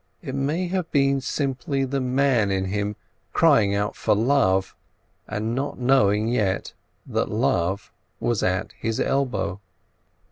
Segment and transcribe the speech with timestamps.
[0.23, 2.95] It may have been simply the man in him
[3.33, 4.75] crying out for Love,
[5.27, 6.73] and not knowing yet
[7.05, 9.61] that Love was at his elbow.